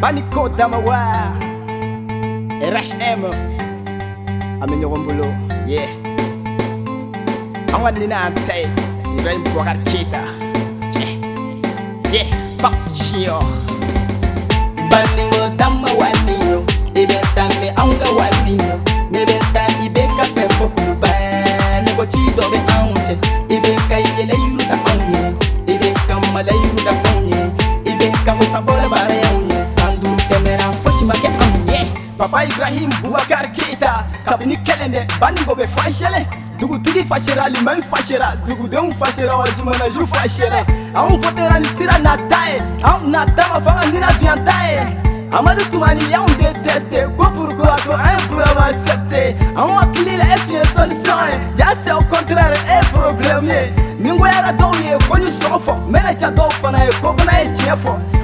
[0.00, 1.28] Baniko Damawa
[2.64, 3.20] RHM
[4.64, 5.28] Amine Rombolo
[5.68, 5.92] Yeah
[7.76, 8.64] Awa Nina Amtay
[9.20, 9.44] Ibrahim
[9.92, 11.04] Yeah
[12.08, 13.44] Yeah Pop Chion
[14.88, 15.04] m'a
[15.60, 16.64] Damawa Nino
[16.96, 18.80] Ibeta me anga wadino
[19.12, 21.12] Mebeta ibeka pe kuba,
[21.84, 22.96] Nego chido be on
[23.52, 25.36] Ibeka yele yuruta anye
[25.66, 28.79] Ibeka mala yuruta Ibeka musabora
[32.20, 36.20] Papa Ibrahim Boubacar Keita kabini kelen dɛ baningo bɛ fashɛlɛ
[36.60, 40.60] dugutigi fashɛra liman fashɛra dugudenw fashɛra wa zumanaju fashɛra
[40.92, 44.84] anw fotera ni sira nata ye anw nata ma fanga nina duyan ta ye
[45.32, 49.22] amadu tumani y'anw de teste ko pourquoi ko an ye problème accepté
[49.56, 53.46] anw hakili la e tun ye solution ye jaa c'est au contraire e ye problème
[53.48, 56.92] ye ni n goyara dɔw ye ko ni ye sɔngɔ fɔ n bɛ fana ye
[57.00, 58.19] ko fana ye tiɲɛ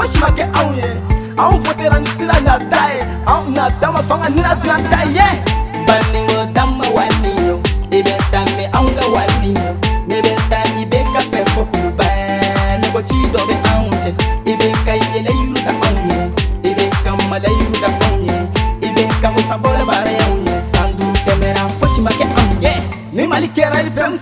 [0.00, 0.88] fosi ma kɛ anw ye
[1.44, 5.26] anw fotera ni sira nata ye anw nata ma fanga nina tun an ta ye
[5.88, 7.56] baningo tama wani yo
[7.96, 9.68] i bɛ ta mɛ anw ka wani yo
[10.08, 12.06] ne bɛ ta i ka fɛn fɔ kuluba
[12.82, 14.12] nɔgɔci dɔ bɛ anw cɛ
[14.52, 16.20] i bɛ ka yɛlɛ yuru ka anw ye
[16.70, 18.38] i bɛ ka mala yuru ka anw ye
[18.88, 22.72] i bɛ ka musabɔlɔ baara y'anw ye san duuru tɛmɛra fosi ma kɛ anw ye
[23.12, 24.16] ni mali kɛra i bɛ mu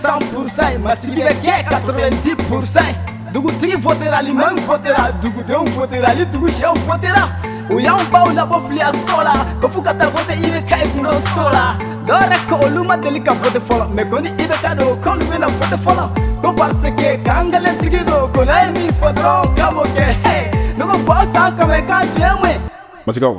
[0.55, 6.25] san ye masigi bɛ kɛ katɔrɔ bɛ ye Dugutigi votera, l'imam votera Dugudenw votera, ni
[6.25, 7.27] dugusɛw votera
[7.69, 11.13] u y'anw baw labɔ filiya so la ko fuu ka taa vote ibk i kundo
[11.13, 14.97] so la dɔwɛrɛ ka olu ma deli ka vote fɔlɔ mɛ ko ni ibk do
[15.03, 16.05] k'olu bena vote fɔlɔ
[16.41, 20.05] ko parce que k'an galentigi do ko n'a ye min fɔ dɔrɔn k'a b'o kɛ
[20.25, 20.43] hey,
[20.77, 22.57] ne ko bɔ san kɛmɛ k'a tiɲɛ mun
[23.05, 23.33] masikaw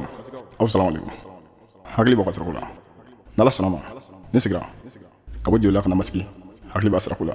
[0.61, 1.11] aw salamalekum
[1.99, 2.61] hakili b'a ka sirako la
[3.37, 4.63] n'ala sɔnna ma sigira
[5.43, 6.25] ka bɔ joli kana masigi
[6.73, 7.35] hakili b'a sirako la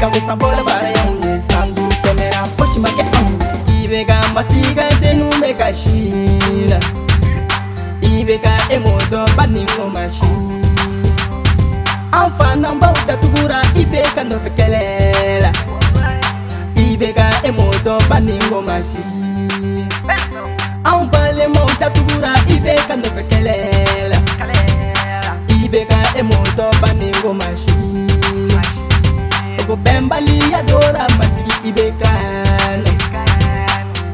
[0.00, 3.28] kabisa bola bara yaunye sandu tomera foshi make am
[3.82, 6.78] ibega masiga denume kashina
[8.14, 10.30] ibega emodo bani ngomashi
[12.16, 15.52] amfana mbauta tugura ibeka ndovekelela
[16.88, 19.02] ibega emodo bani ngomashi
[20.84, 24.16] ambale mauta tugura ibeka ndovekelela
[25.56, 28.09] e emodo bani ngomashi
[29.70, 32.90] go bembali adora masigi ibekano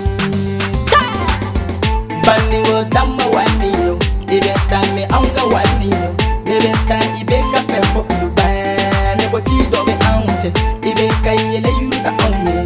[2.23, 3.99] baningo dama wanino
[4.31, 6.11] ibeta me anga wanino
[6.47, 10.53] mebeta ibeka perfo lubane go chido be ante
[10.89, 12.57] ibeka yele yuruda onye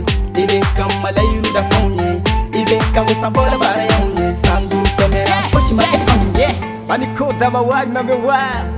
[0.42, 1.22] ibeka mala
[1.54, 2.20] da fonye
[2.52, 5.40] ibeka go sambola bara yonye sandu temera
[5.76, 6.48] ma e onye
[6.90, 8.77] Aniko dama wad na me wad